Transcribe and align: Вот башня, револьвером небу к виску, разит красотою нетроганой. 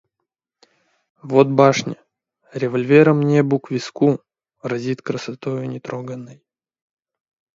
Вот 1.21 1.49
башня, 1.49 1.93
револьвером 2.53 3.21
небу 3.21 3.59
к 3.59 3.69
виску, 3.69 4.17
разит 4.63 5.03
красотою 5.03 5.67
нетроганой. 5.69 6.43